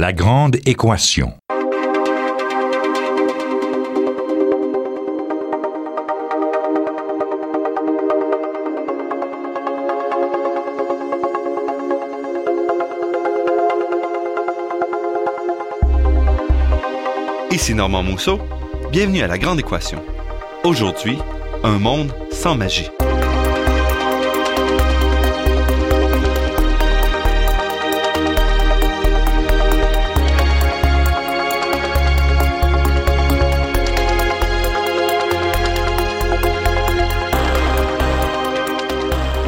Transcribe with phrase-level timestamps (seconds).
[0.00, 1.34] La grande équation.
[17.50, 18.40] Ici Normand Mousseau.
[18.90, 20.02] Bienvenue à La Grande Équation.
[20.64, 21.18] Aujourd'hui,
[21.62, 22.88] un monde sans magie.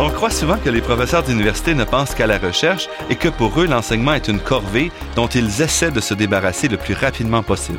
[0.04, 3.60] On croit souvent que les professeurs d'université ne pensent qu'à la recherche et que pour
[3.60, 7.78] eux, l'enseignement est une corvée dont ils essaient de se débarrasser le plus rapidement possible.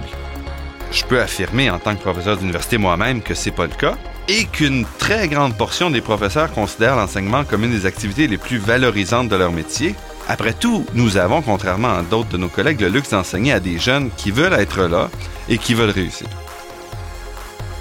[0.90, 3.96] Je peux affirmer en tant que professeur d'université moi-même que c'est pas le cas
[4.30, 8.58] et qu'une très grande portion des professeurs considèrent l'enseignement comme une des activités les plus
[8.58, 9.94] valorisantes de leur métier.
[10.30, 13.80] Après tout, nous avons, contrairement à d'autres de nos collègues, le luxe d'enseigner à des
[13.80, 15.10] jeunes qui veulent être là
[15.50, 16.28] et qui veulent réussir.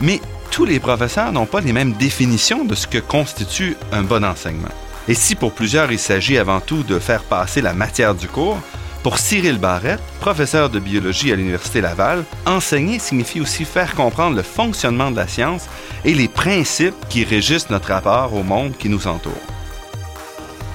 [0.00, 0.20] Mais
[0.52, 4.68] tous les professeurs n'ont pas les mêmes définitions de ce que constitue un bon enseignement.
[5.08, 8.58] Et si pour plusieurs il s'agit avant tout de faire passer la matière du cours,
[9.02, 14.42] pour Cyril Barrette, professeur de biologie à l'Université Laval, enseigner signifie aussi faire comprendre le
[14.42, 15.64] fonctionnement de la science
[16.04, 19.32] et les principes qui régissent notre rapport au monde qui nous entoure.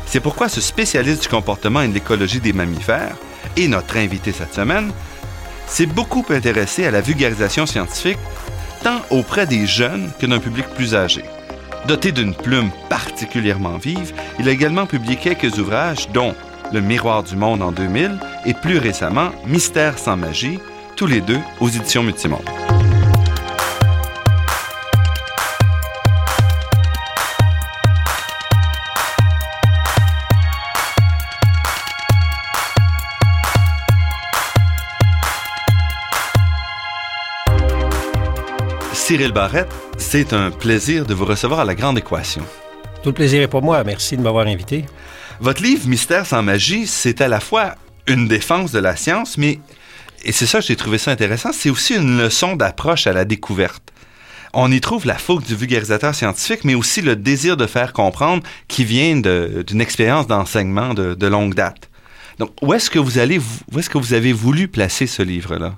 [0.07, 3.15] C'est pourquoi ce spécialiste du comportement et de l'écologie des mammifères,
[3.55, 4.91] et notre invité cette semaine,
[5.67, 8.17] s'est beaucoup intéressé à la vulgarisation scientifique
[8.87, 11.25] tant auprès des jeunes que d'un public plus âgé.
[11.89, 16.33] Doté d'une plume particulièrement vive, il a également publié quelques ouvrages dont
[16.71, 20.59] Le miroir du monde en 2000 et plus récemment Mystère sans magie,
[20.95, 22.76] tous les deux aux éditions Multimonde.
[39.07, 42.43] Cyril Barrette, c'est un plaisir de vous recevoir à la Grande Équation.
[43.01, 43.81] Tout le plaisir est pour moi.
[43.85, 44.83] Merci de m'avoir invité.
[45.39, 47.75] Votre livre Mystère sans magie, c'est à la fois
[48.05, 49.59] une défense de la science, mais,
[50.25, 53.23] et c'est ça que j'ai trouvé ça intéressant, c'est aussi une leçon d'approche à la
[53.23, 53.93] découverte.
[54.51, 58.43] On y trouve la fougue du vulgarisateur scientifique, mais aussi le désir de faire comprendre
[58.67, 61.89] qui vient d'une expérience d'enseignement de, de longue date.
[62.39, 63.39] Donc, où est-ce que vous allez,
[63.71, 65.75] où est-ce que vous avez voulu placer ce livre-là?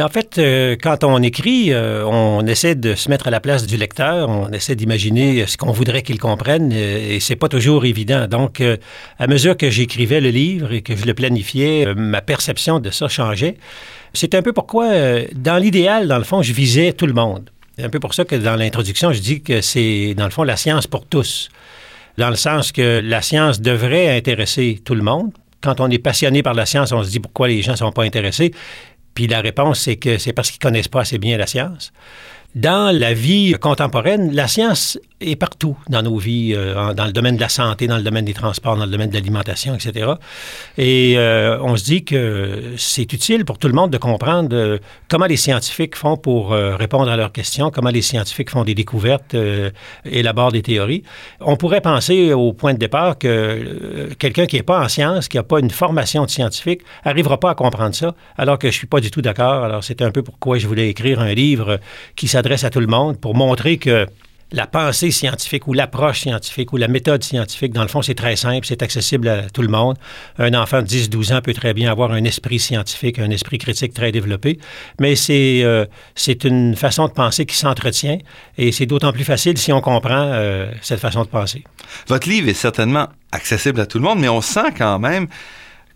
[0.00, 3.66] En fait, euh, quand on écrit, euh, on essaie de se mettre à la place
[3.66, 7.84] du lecteur, on essaie d'imaginer ce qu'on voudrait qu'il comprenne, euh, et c'est pas toujours
[7.84, 8.28] évident.
[8.28, 8.62] Donc,
[9.18, 13.08] à mesure que j'écrivais le livre et que je le planifiais, ma perception de ça
[13.08, 13.56] changeait.
[14.14, 14.88] C'est un peu pourquoi,
[15.34, 17.50] dans l'idéal, dans le fond, je visais tout le monde.
[17.76, 20.44] C'est un peu pour ça que dans l'introduction, je dis que c'est, dans le fond,
[20.44, 21.48] la science pour tous.
[22.18, 25.32] Dans le sens que la science devrait intéresser tout le monde.
[25.60, 27.90] Quand on est passionné par la science, on se dit pourquoi les gens ne sont
[27.90, 28.52] pas intéressés.
[29.18, 31.92] Puis la réponse, c'est que c'est parce qu'ils connaissent pas assez bien la science.
[32.54, 37.36] Dans la vie contemporaine, la science est partout dans nos vies, euh, dans le domaine
[37.36, 40.12] de la santé, dans le domaine des transports, dans le domaine de l'alimentation, etc.
[40.76, 44.78] Et euh, on se dit que c'est utile pour tout le monde de comprendre euh,
[45.08, 48.74] comment les scientifiques font pour euh, répondre à leurs questions, comment les scientifiques font des
[48.74, 49.70] découvertes, euh,
[50.04, 51.02] élaborent des théories.
[51.40, 55.36] On pourrait penser au point de départ que quelqu'un qui n'est pas en sciences, qui
[55.36, 58.86] n'a pas une formation de scientifique, n'arrivera pas à comprendre ça, alors que je suis
[58.86, 59.64] pas du tout d'accord.
[59.64, 61.80] Alors c'est un peu pourquoi je voulais écrire un livre
[62.14, 64.06] qui s'adresse à tout le monde pour montrer que
[64.52, 68.36] la pensée scientifique ou l'approche scientifique ou la méthode scientifique, dans le fond, c'est très
[68.36, 69.96] simple, c'est accessible à tout le monde.
[70.38, 73.92] Un enfant de 10-12 ans peut très bien avoir un esprit scientifique, un esprit critique
[73.92, 74.58] très développé,
[75.00, 75.84] mais c'est euh,
[76.44, 78.18] une façon de penser qui s'entretient
[78.56, 81.64] et c'est d'autant plus facile si on comprend euh, cette façon de penser.
[82.06, 85.26] Votre livre est certainement accessible à tout le monde, mais on sent quand même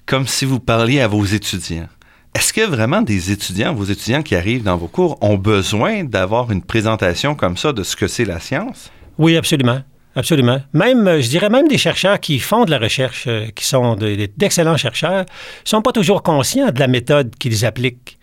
[0.04, 1.88] comme si vous parliez à vos étudiants.
[2.34, 6.50] Est-ce que vraiment des étudiants, vos étudiants qui arrivent dans vos cours, ont besoin d'avoir
[6.50, 8.90] une présentation comme ça de ce que c'est la science?
[9.18, 9.80] Oui, absolument.
[10.14, 10.60] Absolument.
[10.74, 13.96] Même, euh, je dirais même des chercheurs qui font de la recherche, euh, qui sont
[13.96, 15.24] de- de- d'excellents chercheurs,
[15.64, 18.18] sont pas toujours conscients de la méthode qu'ils appliquent.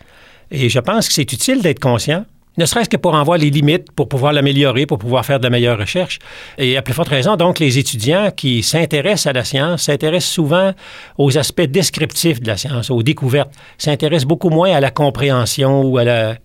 [0.52, 2.26] Et je pense que c'est utile d'être conscient,
[2.60, 5.46] ne serait-ce que pour en voir les limites, pour pouvoir l'améliorer, pour pouvoir faire de
[5.46, 6.20] la meilleure recherche.
[6.58, 10.74] Et à plus forte raison, donc, les étudiants qui s'intéressent à la science s'intéressent souvent
[11.18, 15.98] aux aspects descriptifs de la science, aux découvertes, s'intéressent beaucoup moins à la compréhension ou
[15.98, 16.36] à la-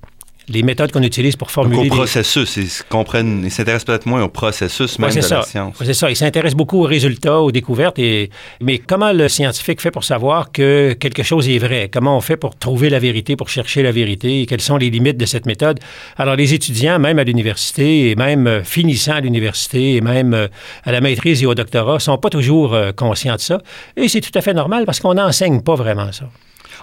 [0.48, 4.06] les méthodes qu'on utilise pour Donc, formuler au des- processus, ils comprennent, ils s'intéressent peut-être
[4.06, 5.48] moins au processus même Ouais, de c'est la ça.
[5.48, 5.78] science.
[5.80, 6.10] Ouais, c'est ça.
[6.10, 7.98] Il s'intéresse beaucoup aux résultats, aux découvertes.
[7.98, 8.30] Et...
[8.60, 11.88] Mais comment le scientifique fait pour savoir que quelque chose est vrai?
[11.92, 14.42] Comment on fait pour trouver la vérité, pour chercher la vérité?
[14.42, 15.80] Et quelles sont les limites de cette méthode?
[16.16, 20.48] Alors, les étudiants, même à l'université, et même euh, finissant à l'université, et même euh,
[20.84, 23.58] à la maîtrise et au doctorat, sont pas toujours euh, conscients de ça.
[23.96, 26.26] Et c'est tout à fait normal parce qu'on n'enseigne pas vraiment ça.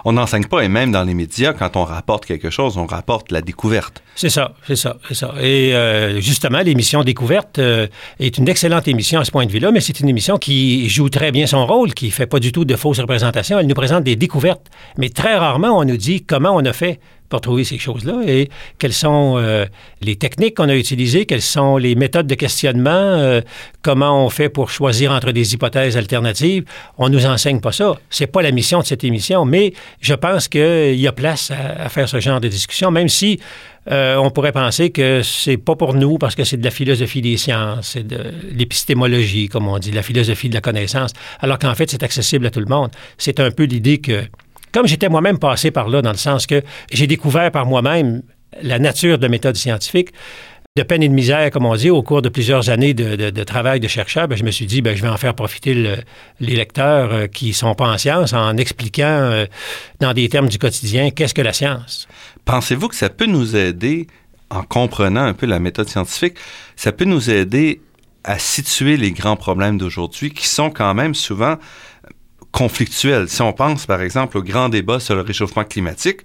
[0.04, 3.30] On n'enseigne pas, et même dans les médias, quand on rapporte quelque chose, on rapporte
[3.32, 4.02] la découverte.
[4.14, 5.34] C'est ça, c'est ça, c'est ça.
[5.40, 7.86] Et euh, justement, l'émission Découverte euh,
[8.20, 11.08] est une excellente émission à ce point de vue-là, mais c'est une émission qui joue
[11.08, 13.58] très bien son rôle, qui fait pas du tout de fausses représentations.
[13.58, 14.66] Elle nous présente des découvertes,
[14.98, 17.00] mais très rarement on nous dit comment on a fait
[17.32, 19.64] pour trouver ces choses-là et quelles sont euh,
[20.02, 23.40] les techniques qu'on a utilisées, quelles sont les méthodes de questionnement, euh,
[23.80, 26.64] comment on fait pour choisir entre des hypothèses alternatives.
[26.98, 27.94] On nous enseigne pas ça.
[28.10, 31.88] C'est pas la mission de cette émission, mais je pense qu'il y a place à,
[31.88, 33.40] faire ce genre de discussion, même si
[33.90, 37.22] euh, on pourrait penser que c'est pas pour nous parce que c'est de la philosophie
[37.22, 38.22] des sciences, c'est de
[38.54, 42.50] l'épistémologie, comme on dit, la philosophie de la connaissance, alors qu'en fait, c'est accessible à
[42.50, 42.90] tout le monde.
[43.16, 44.22] C'est un peu l'idée que
[44.72, 48.22] comme j'étais moi-même passé par là, dans le sens que j'ai découvert par moi-même
[48.62, 50.10] la nature de méthode scientifique,
[50.74, 53.78] de peine et de misère, comme on dit, au cours de plusieurs années de, travail
[53.78, 55.74] de chercheur, ben, je me suis dit, ben, je vais en faire profiter
[56.40, 59.44] les lecteurs euh, qui ne sont pas en science en expliquant euh,
[60.00, 62.08] dans des termes du quotidien qu'est-ce que la science.
[62.46, 64.06] Pensez-vous que ça peut nous aider,
[64.48, 66.36] en comprenant un peu la méthode scientifique,
[66.76, 67.82] ça peut nous aider
[68.24, 71.56] à situer les grands problèmes d'aujourd'hui qui sont quand même souvent
[72.52, 73.28] conflictuel.
[73.28, 76.20] Si on pense, par exemple, au grand débat sur le réchauffement climatique,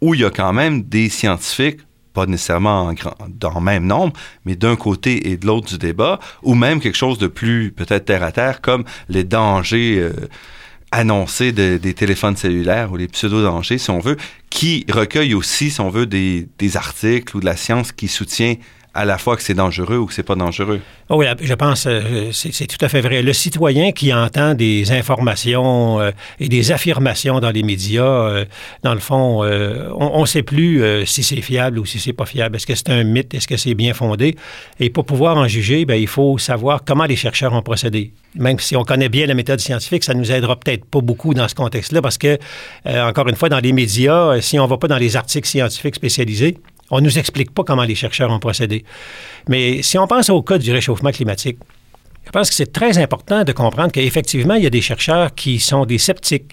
[0.00, 1.80] où il y a quand même des scientifiques
[2.14, 2.94] pas nécessairement en
[3.28, 4.12] dans le même nombre,
[4.44, 8.04] mais d'un côté et de l'autre du débat, ou même quelque chose de plus peut-être
[8.06, 10.12] terre à terre, comme les dangers euh,
[10.92, 14.16] annoncés des téléphones cellulaires ou les pseudo-dangers, si on veut,
[14.48, 18.54] qui recueillent aussi, si on veut, des articles ou de la science qui soutient
[18.94, 20.80] à la fois que c'est dangereux ou que c'est pas dangereux.
[21.10, 23.22] Oh oui, je pense euh, c'est tout à fait vrai.
[23.22, 28.44] Le citoyen qui entend des informations euh, et des affirmations dans les médias, euh,
[28.84, 32.56] dans le fond, on ne sait plus si c'est fiable ou si c'est pas fiable.
[32.56, 33.34] Est-ce que c'est un mythe?
[33.34, 34.36] Est-ce que c'est bien fondé?
[34.78, 38.12] Et pour pouvoir en juger, ben, il faut savoir comment les chercheurs ont procédé.
[38.36, 41.48] Même si on connaît bien la méthode scientifique, ça nous aidera peut-être pas beaucoup dans
[41.48, 42.38] ce contexte-là parce que,
[42.86, 46.56] encore une fois, dans les médias, si on va pas dans les articles scientifiques spécialisés,
[46.94, 48.84] on ne nous explique pas comment les chercheurs ont procédé.
[49.48, 51.58] Mais si on pense au cas du réchauffement climatique,
[52.24, 55.58] je pense que c'est très important de comprendre qu'effectivement, il y a des chercheurs qui
[55.58, 56.52] sont des sceptiques.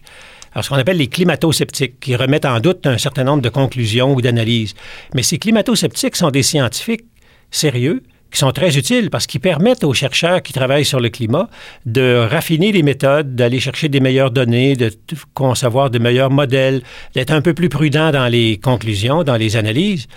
[0.54, 4.14] Alors, ce qu'on appelle les climato-sceptiques, qui remettent en doute un certain nombre de conclusions
[4.14, 4.74] ou d'analyses.
[5.14, 7.06] Mais ces climato-sceptiques sont des scientifiques
[7.52, 11.50] sérieux qui sont très utiles parce qu'ils permettent aux chercheurs qui travaillent sur le climat
[11.86, 14.92] de raffiner les méthodes, d'aller chercher des meilleures données, de
[15.34, 16.82] concevoir de meilleurs modèles,
[17.14, 20.08] d'être un peu plus prudent dans les conclusions, dans les analyses.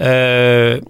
[0.00, 0.80] Euh,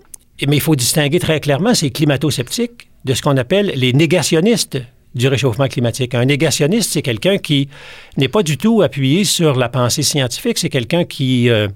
[0.46, 4.78] mais il faut distinguer très clairement ces climato-sceptiques de ce qu'on appelle les négationnistes
[5.14, 6.14] du réchauffement climatique.
[6.14, 7.68] Un négationniste, c'est quelqu'un qui
[8.16, 11.48] n'est pas du tout appuyé sur la pensée scientifique, c'est quelqu'un qui...
[11.48, 11.68] Euh,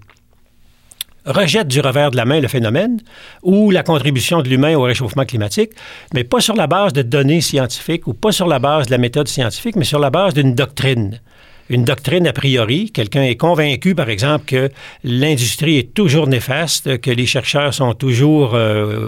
[1.25, 3.01] rejette du revers de la main le phénomène
[3.43, 5.71] ou la contribution de l'humain au réchauffement climatique,
[6.15, 8.99] mais pas sur la base de données scientifiques ou pas sur la base de la
[8.99, 11.21] méthode scientifique, mais sur la base d'une doctrine
[11.69, 12.91] une doctrine a priori.
[12.91, 14.71] Quelqu'un est convaincu, par exemple, que
[15.05, 19.07] l'industrie est toujours néfaste, que les chercheurs sont toujours euh,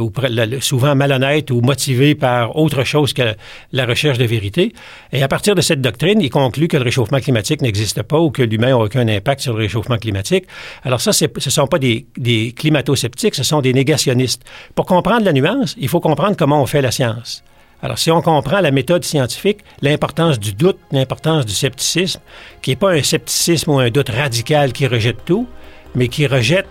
[0.61, 3.35] souvent malhonnêtes ou motivés par autre chose que
[3.73, 4.73] la recherche de vérité.
[5.13, 8.31] Et à partir de cette doctrine, il conclut que le réchauffement climatique n'existe pas ou
[8.31, 10.45] que l'humain n'a aucun impact sur le réchauffement climatique.
[10.83, 14.43] Alors ça, ce ne sont pas des, des climato-sceptiques, ce sont des négationnistes.
[14.75, 17.43] Pour comprendre la nuance, il faut comprendre comment on fait la science.
[17.85, 22.19] Alors, si on comprend la méthode scientifique, l'importance du doute, l'importance du scepticisme,
[22.63, 25.47] qui n'est pas un scepticisme ou un doute radical qui rejette tout,
[25.95, 26.67] mais qui rejette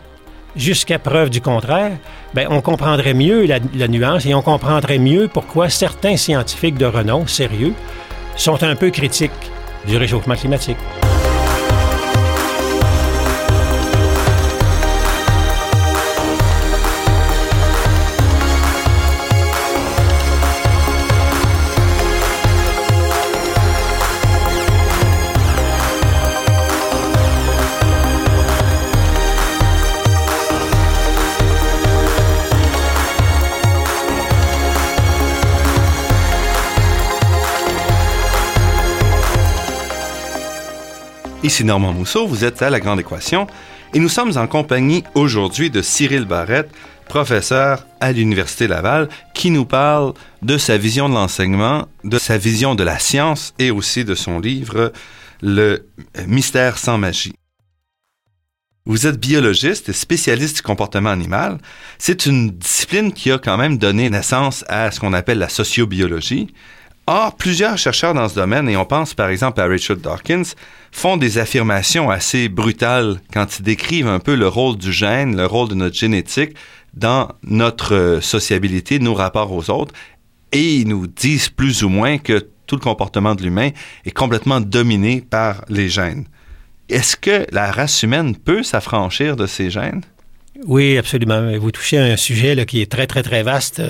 [0.55, 1.99] jusqu'à preuve du contraire,
[2.33, 6.85] bien, on comprendrait mieux la, la, nuance et on comprendrait mieux pourquoi certains scientifiques de
[6.85, 7.75] renom sérieux
[8.35, 9.31] sont un peu critiques
[9.85, 10.77] du réchauffement climatique.
[41.43, 43.47] Ici Normand Mousseau, vous êtes à La Grande Équation
[43.93, 46.71] et nous sommes en compagnie aujourd'hui de Cyril Barrette,
[47.09, 52.75] professeur à l'Université Laval, qui nous parle de sa vision de l'enseignement, de sa vision
[52.75, 54.93] de la science et aussi de son livre
[55.41, 55.85] Le
[56.27, 57.35] mystère sans magie.
[58.85, 61.57] Vous êtes biologiste et spécialiste du comportement animal.
[61.97, 66.53] C'est une discipline qui a quand même donné naissance à ce qu'on appelle la sociobiologie.
[67.05, 70.55] Or, plusieurs chercheurs dans ce domaine, et on pense par exemple à Richard Dawkins,
[70.93, 75.47] font des affirmations assez brutales quand ils décrivent un peu le rôle du gène, le
[75.47, 76.55] rôle de notre génétique
[76.93, 79.93] dans notre euh, sociabilité, nos rapports aux autres,
[80.51, 83.71] et ils nous disent plus ou moins que tout le comportement de l'humain
[84.05, 86.25] est complètement dominé par les gènes.
[86.89, 90.03] Est-ce que la race humaine peut s'affranchir de ces gènes?
[90.67, 91.57] Oui, absolument.
[91.57, 93.81] Vous touchez à un sujet qui est très, très, très vaste.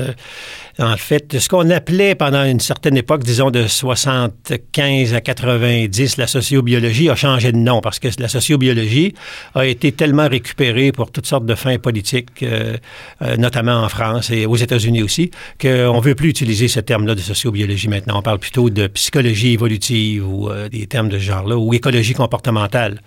[0.80, 6.18] Euh, en fait, ce qu'on appelait pendant une certaine époque, disons de 75 à 90,
[6.18, 9.14] la sociobiologie a changé de nom parce que la sociobiologie
[9.56, 12.78] a été tellement récupérée pour toutes sortes de fins politiques, euh,
[13.22, 17.16] euh, notamment en France et aux États-Unis aussi, qu'on ne veut plus utiliser ce terme-là
[17.16, 18.20] de sociobiologie maintenant.
[18.20, 23.00] On parle plutôt de psychologie évolutive ou des termes de ce genre-là, ou écologie comportementale.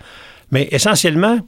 [0.52, 1.40] Mais essentiellement,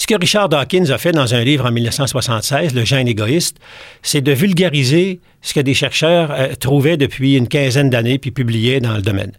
[0.00, 3.58] ce que Richard Dawkins a fait dans un livre en 1976, Le gène égoïste,
[4.02, 8.80] c'est de vulgariser ce que des chercheurs euh, trouvaient depuis une quinzaine d'années puis publiaient
[8.80, 9.32] dans le domaine.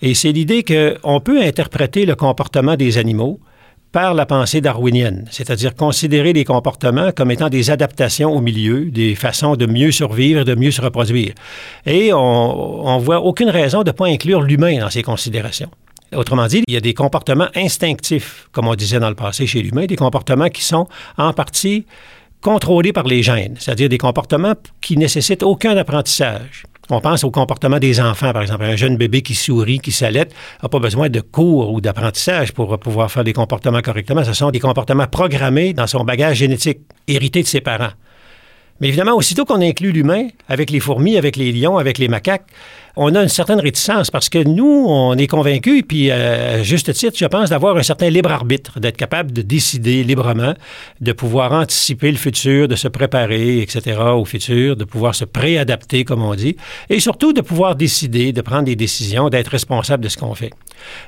[0.00, 3.40] Et c'est l'idée qu'on peut interpréter le comportement des animaux
[3.92, 9.14] par la pensée darwinienne, c'est-à-dire considérer les comportements comme étant des adaptations au milieu, des
[9.16, 11.34] façons de mieux survivre, de mieux se reproduire.
[11.84, 15.70] Et on ne voit aucune raison de ne pas inclure l'humain dans ces considérations.
[16.14, 19.62] Autrement dit, il y a des comportements instinctifs, comme on disait dans le passé chez
[19.62, 20.86] l'humain, des comportements qui sont
[21.18, 21.84] en partie
[22.40, 26.64] contrôlés par les gènes, c'est-à-dire des comportements qui nécessitent aucun apprentissage.
[26.88, 28.64] On pense au comportement des enfants, par exemple.
[28.64, 30.28] Un jeune bébé qui sourit, qui s'allait,
[30.62, 34.22] n'a pas besoin de cours ou d'apprentissage pour pouvoir faire des comportements correctement.
[34.22, 37.90] Ce sont des comportements programmés dans son bagage génétique, hérités de ses parents.
[38.80, 42.46] Mais évidemment, aussitôt qu'on inclut l'humain, avec les fourmis, avec les lions, avec les macaques,
[42.98, 46.92] on a une certaine réticence parce que nous, on est convaincus, puis euh, à juste
[46.94, 50.54] titre, je pense, d'avoir un certain libre arbitre, d'être capable de décider librement,
[51.00, 56.04] de pouvoir anticiper le futur, de se préparer, etc., au futur, de pouvoir se préadapter,
[56.04, 56.56] comme on dit,
[56.88, 60.52] et surtout de pouvoir décider, de prendre des décisions, d'être responsable de ce qu'on fait.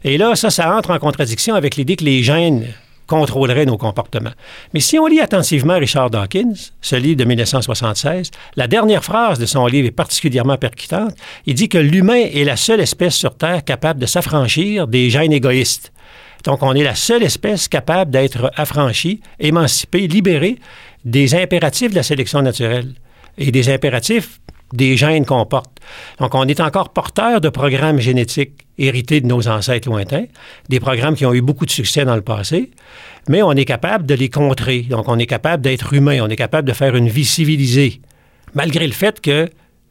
[0.05, 2.67] Et là, ça, ça entre en contradiction avec l'idée que les gènes
[3.09, 4.31] contrôlerait nos comportements.
[4.73, 9.47] Mais si on lit attentivement Richard Dawkins, ce livre de 1976, la dernière phrase de
[9.47, 11.15] son livre est particulièrement percutante.
[11.47, 15.33] Il dit que l'humain est la seule espèce sur Terre capable de s'affranchir des gènes
[15.33, 15.93] égoïstes.
[16.45, 20.59] Donc, on est la seule espèce capable d'être affranchie, émancipée, libérée
[21.05, 22.93] des impératifs de la sélection naturelle
[23.39, 24.41] et des impératifs
[24.73, 25.81] des gènes qu'on porte.
[26.19, 30.27] Donc, on est encore porteur de programmes génétiques hérités de nos ancêtres lointains,
[30.69, 32.71] des programmes qui ont eu beaucoup de succès dans le passé,
[33.29, 34.83] mais on est capable de les contrer.
[34.83, 38.01] Donc, on est capable d'être humain, on est capable de faire une vie civilisée,
[38.55, 39.49] malgré le fait que,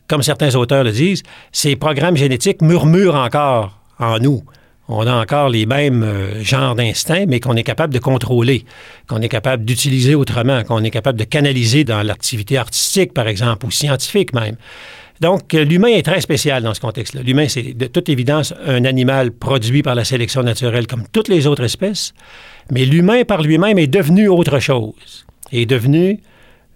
[0.08, 4.44] comme certains auteurs le disent, ces programmes génétiques murmurent encore en nous
[4.90, 8.66] on a encore les mêmes euh, genres d'instincts, mais qu'on est capable de contrôler,
[9.08, 13.66] qu'on est capable d'utiliser autrement, qu'on est capable de canaliser dans l'activité artistique, par exemple,
[13.66, 14.56] ou scientifique même.
[15.20, 17.22] Donc, euh, l'humain est très spécial dans ce contexte-là.
[17.24, 21.48] L'humain, c'est de toute évidence un animal produit par la sélection naturelle comme toutes les
[21.48, 22.14] autres espèces,
[22.72, 26.20] mais l'humain par lui-même est devenu autre chose, est devenu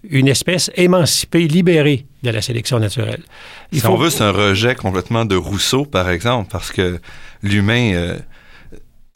[0.03, 3.23] une espèce émancipée, libérée de la sélection naturelle.
[3.71, 6.99] si on veut, c'est un rejet complètement de Rousseau, par exemple, parce que
[7.43, 8.17] l'humain, euh,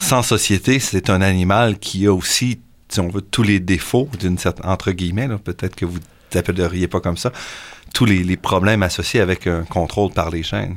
[0.00, 4.38] sans société, c'est un animal qui a aussi, si on veut, tous les défauts, d'une
[4.38, 5.98] certaine, entre guillemets, peut-être que vous
[6.34, 7.32] n'appelleriez pas comme ça,
[7.94, 10.76] tous les, problèmes associés avec un contrôle par les chaînes.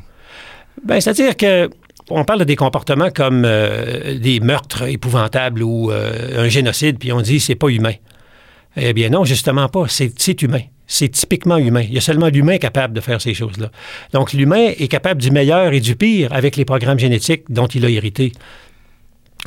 [0.84, 1.70] Bien, c'est-à-dire que
[2.12, 7.22] on parle des comportements comme euh, des meurtres épouvantables ou euh, un génocide, puis on
[7.22, 7.94] dit c'est pas humain.
[8.76, 9.86] Eh bien non, justement pas.
[9.88, 10.62] C'est humain.
[10.88, 11.82] C'est typiquement humain.
[11.82, 13.70] Il y a seulement l'humain capable de faire ces choses-là.
[14.12, 17.86] Donc l'humain est capable du meilleur et du pire avec les programmes génétiques dont il
[17.86, 18.32] a hérité.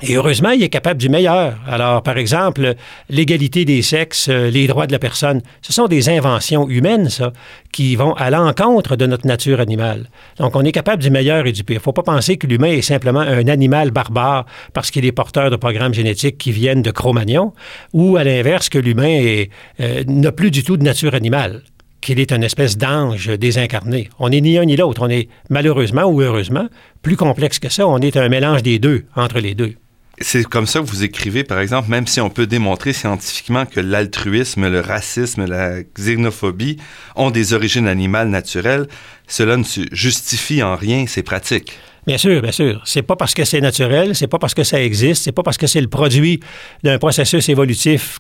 [0.05, 1.55] Et heureusement, il est capable du meilleur.
[1.65, 2.75] Alors, par exemple,
[3.09, 7.33] l'égalité des sexes, euh, les droits de la personne, ce sont des inventions humaines, ça,
[7.71, 10.09] qui vont à l'encontre de notre nature animale.
[10.39, 11.75] Donc, on est capable du meilleur et du pire.
[11.75, 15.13] Il ne faut pas penser que l'humain est simplement un animal barbare parce qu'il est
[15.13, 17.53] porteur de programmes génétiques qui viennent de Cro-Magnon,
[17.93, 19.45] ou à l'inverse, que l'humain
[19.81, 21.63] euh, n'a plus du tout de nature animale
[22.01, 24.09] qu'il est une espèce d'ange désincarné.
[24.19, 25.03] On n'est ni un ni l'autre.
[25.05, 26.67] On est malheureusement ou heureusement
[27.03, 27.87] plus complexe que ça.
[27.87, 29.77] On est un mélange des deux, entre les deux
[30.23, 33.81] c'est comme ça que vous écrivez, par exemple, même si on peut démontrer scientifiquement que
[33.81, 36.77] l'altruisme, le racisme, la xénophobie
[37.17, 38.87] ont des origines animales naturelles,
[39.27, 41.79] cela ne justifie en rien ces pratiques.
[42.07, 42.83] Bien sûr, bien sûr.
[42.85, 45.57] C'est pas parce que c'est naturel, c'est pas parce que ça existe, c'est pas parce
[45.57, 46.41] que c'est le produit
[46.83, 48.19] d'un processus évolutif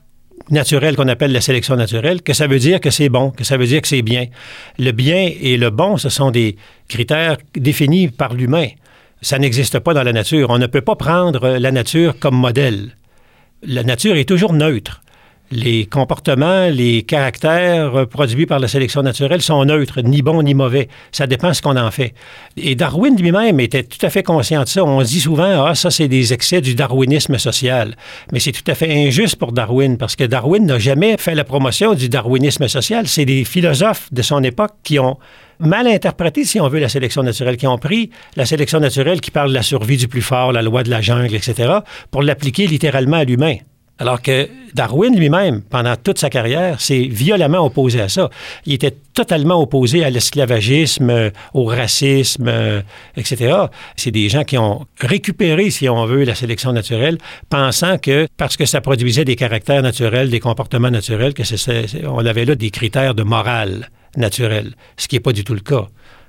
[0.50, 3.56] naturel qu'on appelle la sélection naturelle que ça veut dire que c'est bon, que ça
[3.56, 4.26] veut dire que c'est bien.
[4.78, 6.56] Le bien et le bon, ce sont des
[6.88, 8.68] critères définis par l'humain
[9.22, 10.50] ça n'existe pas dans la nature.
[10.50, 12.96] On ne peut pas prendre la nature comme modèle.
[13.62, 15.00] La nature est toujours neutre.
[15.52, 20.88] les comportements, les caractères produits par la sélection naturelle sont neutres, ni bons ni mauvais.
[21.12, 22.14] Ça dépend de ce qu'on en fait.
[22.56, 24.82] Et Darwin lui-même était tout à fait conscient de ça.
[24.82, 27.96] On dit souvent, ah, ça, c'est des excès du darwinisme social.
[28.32, 31.44] Mais c'est tout à fait injuste pour Darwin, parce que Darwin n'a jamais fait la
[31.44, 33.06] promotion du darwinisme social.
[33.06, 35.18] C'est des philosophes de son époque qui ont
[35.62, 39.30] mal interprété, si on veut, la sélection naturelle, qui ont pris la sélection naturelle qui
[39.30, 41.72] parle de la survie du plus fort, la loi de la jungle, etc.,
[42.10, 43.56] pour l'appliquer littéralement à l'humain.
[43.98, 48.30] Alors que Darwin lui-même, pendant toute sa carrière, s'est violemment opposé à ça.
[48.66, 52.80] Il était totalement opposé à l'esclavagisme, euh, au racisme, euh,
[53.16, 53.54] etc.
[53.96, 58.56] C'est des gens qui ont récupéré, si on veut, la sélection naturelle, pensant que parce
[58.56, 62.70] que ça produisait des caractères naturels, des comportements naturels, que c'est, on avait là des
[62.70, 65.86] critères de morale ce qui n'est pas du tout le cas.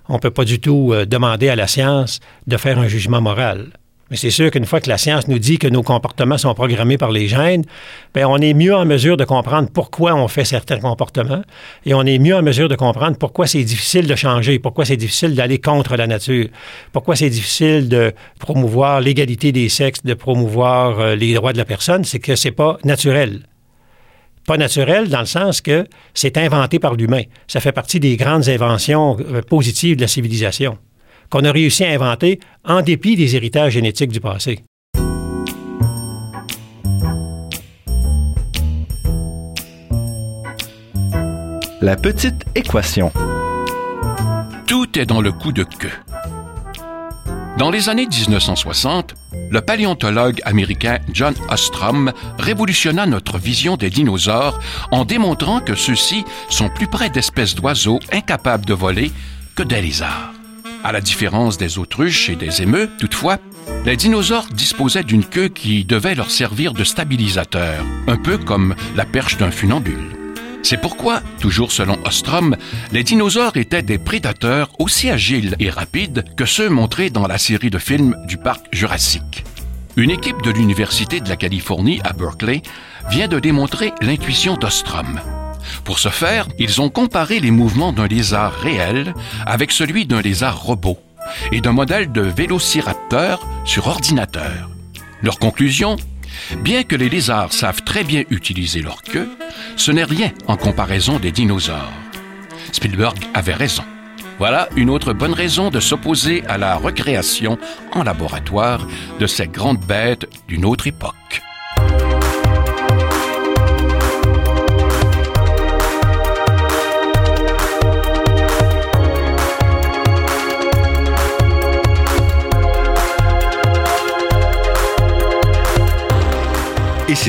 [0.09, 3.21] On ne peut pas du tout euh, demander à la science de faire un jugement
[3.21, 3.69] moral.
[4.11, 6.97] Mais c'est sûr qu'une fois que la science nous dit que nos comportements sont programmés
[6.97, 7.63] par les gènes,
[8.13, 11.41] bien, on est mieux en mesure de comprendre pourquoi on fait certains comportements
[11.85, 14.97] et on est mieux en mesure de comprendre pourquoi c'est difficile de changer, pourquoi c'est
[14.97, 16.47] difficile d'aller contre la nature,
[16.91, 21.65] pourquoi c'est difficile de promouvoir l'égalité des sexes, de promouvoir euh, les droits de la
[21.65, 23.47] personne, c'est que c'est pas naturel.
[24.45, 27.23] Pas naturel dans le sens que c'est inventé par l'humain.
[27.47, 30.77] Ça fait partie des grandes inventions euh, positives de la civilisation
[31.33, 34.59] qu'on a réussi à inventer en dépit des héritages génétiques du passé.
[41.81, 43.11] La petite équation.
[44.67, 45.89] Tout est dans le coup de queue.
[47.57, 49.13] Dans les années 1960,
[49.51, 54.59] le paléontologue américain John Ostrom révolutionna notre vision des dinosaures
[54.91, 59.11] en démontrant que ceux-ci sont plus près d'espèces d'oiseaux incapables de voler
[59.55, 60.33] que des lézards.
[60.83, 63.37] À la différence des autruches et des émeux, toutefois,
[63.85, 69.05] les dinosaures disposaient d'une queue qui devait leur servir de stabilisateur, un peu comme la
[69.05, 70.22] perche d'un funambule.
[70.63, 72.55] C'est pourquoi, toujours selon Ostrom,
[72.93, 77.69] les dinosaures étaient des prédateurs aussi agiles et rapides que ceux montrés dans la série
[77.69, 79.43] de films du parc Jurassique.
[79.97, 82.61] Une équipe de l'Université de la Californie à Berkeley
[83.09, 85.19] vient de démontrer l'intuition d'Ostrom.
[85.83, 89.13] Pour ce faire, ils ont comparé les mouvements d'un lézard réel
[89.45, 90.97] avec celui d'un lézard robot
[91.51, 94.69] et d'un modèle de vélociraptor sur ordinateur.
[95.21, 95.97] Leur conclusion
[96.57, 99.29] Bien que les lézards savent très bien utiliser leur queue,
[99.75, 101.93] ce n'est rien en comparaison des dinosaures.
[102.71, 103.83] Spielberg avait raison.
[104.39, 107.57] Voilà une autre bonne raison de s'opposer à la recréation
[107.91, 108.87] en laboratoire
[109.19, 111.41] de ces grandes bêtes d'une autre époque.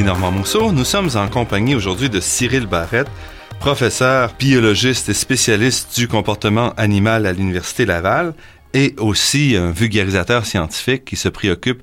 [0.02, 3.08] Normand Mousseau, nous sommes en compagnie aujourd'hui de Cyril Barrette,
[3.60, 8.34] professeur, biologiste et spécialiste du comportement animal à l'Université Laval
[8.72, 11.82] et aussi un vulgarisateur scientifique qui se préoccupe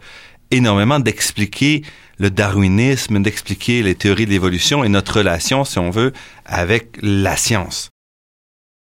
[0.51, 1.83] énormément d'expliquer
[2.17, 6.11] le darwinisme, d'expliquer les théories de l'évolution et notre relation, si on veut,
[6.45, 7.89] avec la science.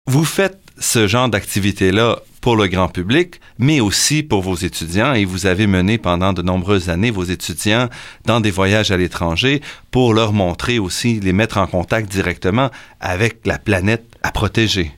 [0.07, 5.15] Vous faites ce genre d'activité-là pour le grand public, mais aussi pour vos étudiants.
[5.15, 7.89] Et vous avez mené pendant de nombreuses années vos étudiants
[8.27, 12.69] dans des voyages à l'étranger pour leur montrer aussi, les mettre en contact directement
[13.01, 14.93] avec la planète à protéger.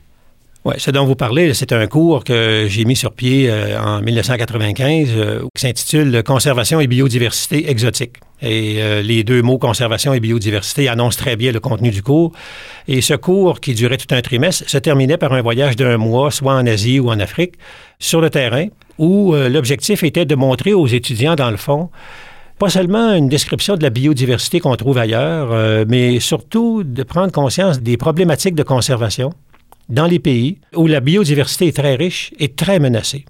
[0.67, 4.01] Oui, ce dont vous parlez, c'est un cours que j'ai mis sur pied euh, en
[4.01, 8.17] 1995 euh, qui s'intitule Conservation et biodiversité exotique.
[8.41, 12.33] Et euh, les deux mots conservation et biodiversité annoncent très bien le contenu du cours.
[12.89, 16.31] Et ce cours, qui durait tout un trimestre, se terminait par un voyage d'un mois,
[16.31, 17.53] soit en Asie ou en Afrique,
[17.97, 18.65] sur le terrain,
[18.97, 21.89] où l'objectif était de montrer aux étudiants, dans le fond,
[22.59, 27.79] pas seulement une description de la biodiversité qu'on trouve ailleurs, mais surtout de prendre conscience
[27.79, 29.31] des problématiques de conservation
[29.89, 33.25] dans les pays où la biodiversité est très riche et très menacée.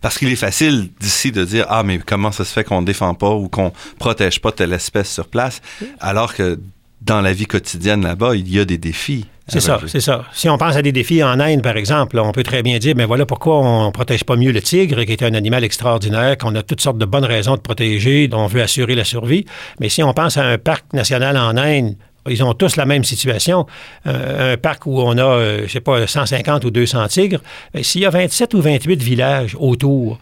[0.00, 2.86] Parce qu'il est facile d'ici de dire ah mais comment ça se fait qu'on ne
[2.86, 5.60] défend pas ou qu'on protège pas telle espèce sur place,
[6.00, 6.60] alors que
[7.00, 9.26] dans la vie quotidienne là-bas il y a des défis.
[9.48, 10.24] C'est ça, c'est ça.
[10.32, 12.94] Si on pense à des défis en Inde, par exemple, on peut très bien dire,
[12.96, 16.38] mais voilà pourquoi on ne protège pas mieux le tigre, qui est un animal extraordinaire,
[16.38, 19.44] qu'on a toutes sortes de bonnes raisons de protéger, dont on veut assurer la survie.
[19.80, 21.96] Mais si on pense à un parc national en Inde
[22.28, 23.66] ils ont tous la même situation.
[24.06, 27.40] Euh, un parc où on a, euh, je sais pas, 150 ou 200 tigres,
[27.74, 30.18] ben, s'il y a 27 ou 28 villages autour,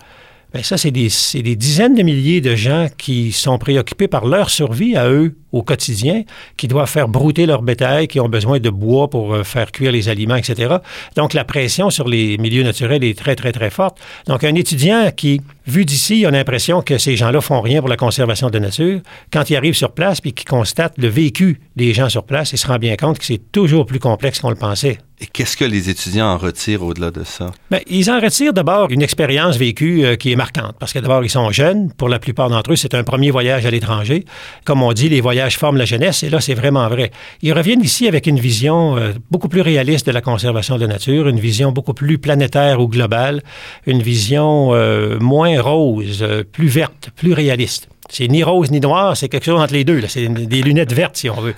[0.53, 4.51] Bien, ça, c'est des, des, dizaines de milliers de gens qui sont préoccupés par leur
[4.51, 6.25] survie à eux au quotidien,
[6.57, 9.93] qui doivent faire brouter leur bétail, qui ont besoin de bois pour euh, faire cuire
[9.93, 10.77] les aliments, etc.
[11.15, 13.99] Donc, la pression sur les milieux naturels est très, très, très forte.
[14.27, 17.97] Donc, un étudiant qui, vu d'ici, a l'impression que ces gens-là font rien pour la
[17.97, 19.01] conservation de la nature,
[19.33, 22.59] quand il arrive sur place puis qu'il constate le vécu des gens sur place, il
[22.59, 24.99] se rend bien compte que c'est toujours plus complexe qu'on le pensait.
[25.23, 27.53] Et qu'est-ce que les étudiants en retirent au-delà de ça?
[27.71, 31.23] Bien, ils en retirent d'abord une expérience vécue euh, qui est marquante, parce que d'abord,
[31.23, 31.93] ils sont jeunes.
[31.93, 34.25] Pour la plupart d'entre eux, c'est un premier voyage à l'étranger.
[34.65, 37.11] Comme on dit, les voyages forment la jeunesse, et là, c'est vraiment vrai.
[37.43, 40.87] Ils reviennent ici avec une vision euh, beaucoup plus réaliste de la conservation de la
[40.87, 43.43] nature, une vision beaucoup plus planétaire ou globale,
[43.87, 47.89] une vision euh, moins rose, plus verte, plus réaliste.
[48.11, 50.03] C'est ni rose ni noir, c'est quelque chose entre les deux.
[50.09, 51.55] C'est des lunettes vertes, si on veut.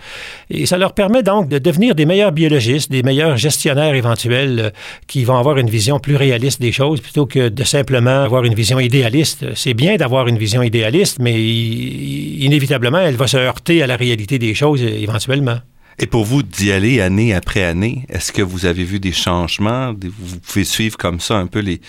[0.50, 4.70] Et ça leur permet donc de devenir des meilleurs biologistes, des meilleurs gestionnaires éventuels euh,
[5.06, 8.54] qui vont avoir une vision plus réaliste des choses plutôt que de simplement avoir une
[8.54, 9.46] vision idéaliste.
[9.54, 14.38] C'est bien d'avoir une vision idéaliste, mais inévitablement, elle va se heurter à la réalité
[14.38, 15.58] des choses euh, éventuellement.
[15.98, 19.92] Et pour vous, d'y aller année après année, est-ce que vous avez vu des changements?
[19.92, 21.80] Vous pouvez suivre comme ça un peu les,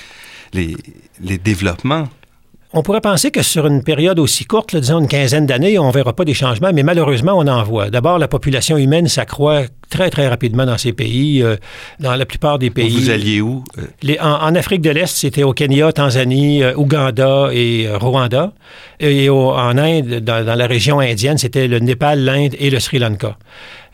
[0.54, 0.76] les,
[1.22, 2.10] les développements?
[2.76, 5.94] On pourrait penser que sur une période aussi courte, disons une quinzaine d'années, on ne
[5.94, 7.92] verra pas des changements, mais malheureusement, on en voit.
[7.92, 11.44] D'abord, la population humaine s'accroît très, très rapidement dans ces pays.
[11.44, 11.56] Euh,
[12.00, 12.90] dans la plupart des pays.
[12.90, 13.64] Vous alliez où?
[14.02, 18.54] Les, en, Afrique de l'Est, c'était au Kenya, Tanzanie, euh, Ouganda et euh, Rwanda.
[19.00, 22.98] Et en Inde, dans, dans, la région indienne, c'était le Népal, l'Inde et le Sri
[22.98, 23.38] Lanka.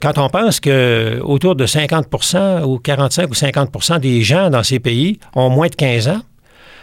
[0.01, 4.79] Quand on pense que autour de 50% ou 45 ou 50% des gens dans ces
[4.79, 6.21] pays ont moins de 15 ans,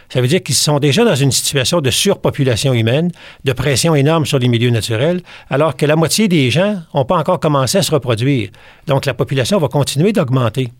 [0.08, 3.10] ça veut dire qu'ils sont déjà dans une situation de surpopulation humaine,
[3.44, 7.16] de pression énorme sur les milieux naturels, alors que la moitié des gens n'ont pas
[7.16, 8.50] encore commencé à se reproduire.
[8.86, 10.70] Donc la population va continuer d'augmenter.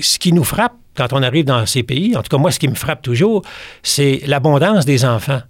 [0.00, 2.58] Ce qui nous frappe quand on arrive dans ces pays, en tout cas moi, ce
[2.58, 3.42] qui me frappe toujours,
[3.82, 5.40] c'est l'abondance des enfants.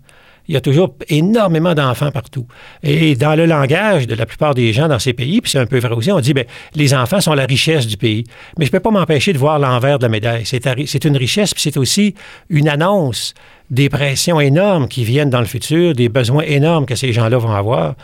[0.53, 2.47] Il y a toujours énormément d'enfants partout.
[2.83, 5.65] Et dans le langage de la plupart des gens dans ces pays, puis c'est un
[5.65, 8.25] peu vrai aussi, on dit, bien, les enfants sont la richesse du pays.
[8.59, 10.45] Mais je ne peux pas m'empêcher de voir l'envers de la médaille.
[10.45, 12.15] C'est une richesse, puis c'est aussi
[12.51, 13.33] une annonce
[13.71, 17.55] des pressions énormes qui viennent dans le futur, des besoins énormes que ces gens-là vont
[17.55, 17.95] avoir.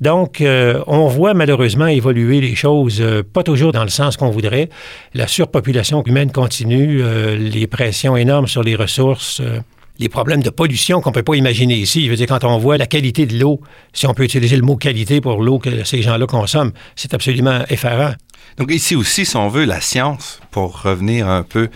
[0.00, 4.30] Donc, euh, on voit malheureusement évoluer les choses, euh, pas toujours dans le sens qu'on
[4.30, 4.68] voudrait.
[5.12, 9.42] La surpopulation humaine continue, euh, les pressions énormes sur les ressources
[9.98, 12.04] les problèmes de pollution qu'on ne peut pas imaginer ici.
[12.04, 13.60] Je veux dire, quand on voit la qualité de l'eau,
[13.92, 17.64] si on peut utiliser le mot qualité pour l'eau que ces gens-là consomment, c'est absolument
[17.68, 18.14] effarant.
[18.58, 21.68] Donc ici aussi, si on veut, la science, pour revenir un peu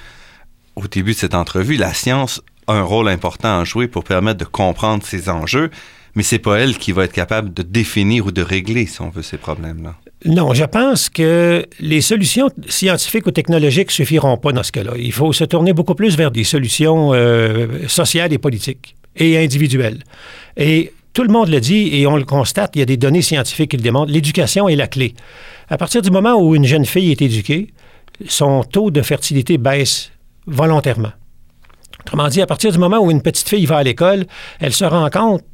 [0.77, 4.39] au début de cette entrevue, la science a un rôle important à jouer pour permettre
[4.39, 5.71] de comprendre ces enjeux,
[6.15, 9.11] mais c'est pas elle qui va être capable de définir ou de régler, si on
[9.11, 9.97] veut, ces problèmes-là.
[10.27, 14.93] Non, je pense que les solutions scientifiques ou technologiques suffiront pas dans ce cas-là.
[14.99, 20.01] Il faut se tourner beaucoup plus vers des solutions euh, sociales et politiques et individuelles.
[20.59, 23.23] Et tout le monde le dit et on le constate, il y a des données
[23.23, 25.15] scientifiques qui le démontrent, l'éducation est la clé.
[25.69, 27.73] À partir du moment où une jeune fille est éduquée,
[28.29, 30.11] son taux de fertilité baisse
[30.47, 31.13] volontairement.
[32.01, 34.27] Autrement dit, à partir du moment où une petite fille va à l'école,
[34.59, 35.45] elle se rend compte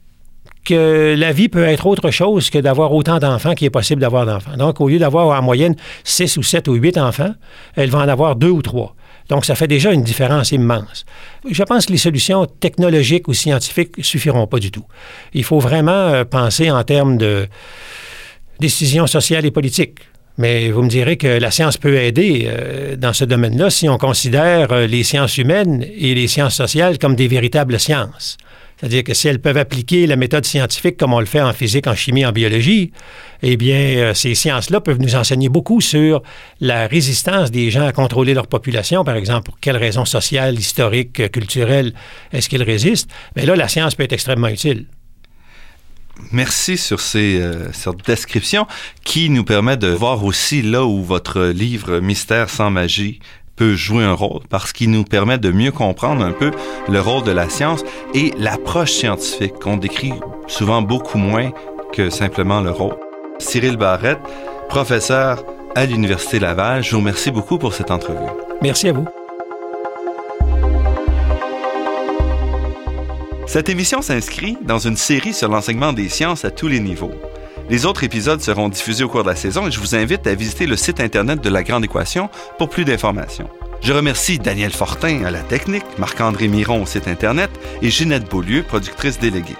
[0.66, 4.26] que la vie peut être autre chose que d'avoir autant d'enfants qu'il est possible d'avoir
[4.26, 4.56] d'enfants.
[4.56, 7.34] Donc, au lieu d'avoir en moyenne 6 ou 7 ou 8 enfants,
[7.76, 8.94] elle va en avoir deux ou trois.
[9.28, 11.04] Donc, ça fait déjà une différence immense.
[11.50, 14.84] Je pense que les solutions technologiques ou scientifiques suffiront pas du tout.
[15.32, 17.48] Il faut vraiment euh, penser en termes de
[18.60, 20.00] décisions sociales et politiques.
[20.38, 23.96] Mais vous me direz que la science peut aider euh, dans ce domaine-là si on
[23.96, 28.36] considère euh, les sciences humaines et les sciences sociales comme des véritables sciences.
[28.78, 31.86] C'est-à-dire que si elles peuvent appliquer la méthode scientifique comme on le fait en physique,
[31.86, 32.92] en chimie, en biologie,
[33.42, 36.22] eh bien, euh, ces sciences-là peuvent nous enseigner beaucoup sur
[36.60, 41.30] la résistance des gens à contrôler leur population, par exemple, pour quelles raisons sociales, historiques,
[41.30, 41.94] culturelles
[42.32, 43.10] est-ce qu'ils résistent?
[43.34, 44.86] Mais là, la science peut être extrêmement utile.
[46.32, 48.66] Merci sur ces, euh, cette description
[49.04, 53.20] qui nous permet de voir aussi là où votre livre Mystère sans magie
[53.56, 56.50] peut jouer un rôle parce qu'il nous permet de mieux comprendre un peu
[56.88, 57.82] le rôle de la science
[58.14, 60.14] et l'approche scientifique qu'on décrit
[60.46, 61.50] souvent beaucoup moins
[61.92, 62.96] que simplement le rôle.
[63.38, 64.20] Cyril Barrette,
[64.68, 65.42] professeur
[65.74, 68.18] à l'Université Laval, je vous remercie beaucoup pour cette entrevue.
[68.62, 69.06] Merci à vous.
[73.46, 77.12] Cette émission s'inscrit dans une série sur l'enseignement des sciences à tous les niveaux.
[77.68, 80.34] Les autres épisodes seront diffusés au cours de la saison et je vous invite à
[80.34, 83.48] visiter le site Internet de La Grande Équation pour plus d'informations.
[83.80, 87.50] Je remercie Daniel Fortin à la technique, Marc-André Miron au site Internet
[87.82, 89.56] et Ginette Beaulieu, productrice déléguée.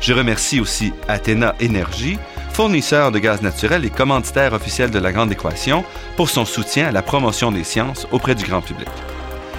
[0.00, 2.18] Je remercie aussi Athéna Énergie,
[2.52, 5.84] fournisseur de gaz naturel et commanditaire officiel de La Grande Équation,
[6.16, 8.88] pour son soutien à la promotion des sciences auprès du grand public.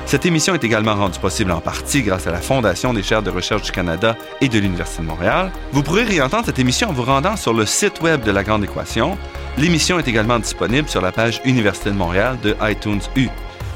[0.08, 3.30] Cette émission est également rendue possible en partie grâce à la Fondation des chaires de
[3.30, 5.52] recherche du Canada et de l'Université de Montréal.
[5.74, 8.64] Vous pourrez réentendre cette émission en vous rendant sur le site web de La Grande
[8.64, 9.18] Équation.
[9.58, 13.28] L'émission est également disponible sur la page Université de Montréal de iTunes U.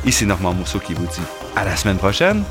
[0.06, 1.22] Ici Normand Mousseau qui vous dit
[1.58, 2.46] à la semaine prochaine.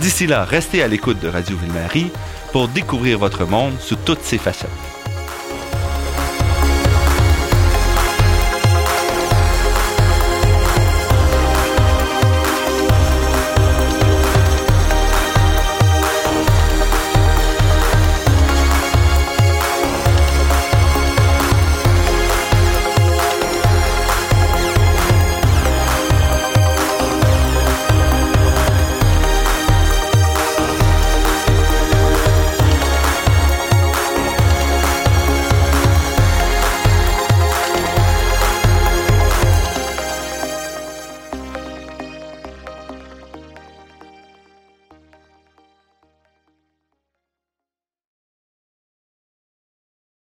[0.00, 2.10] D'ici là, restez à l'écoute de Radio Ville-Marie
[2.52, 4.93] pour découvrir votre monde sous toutes ses facettes.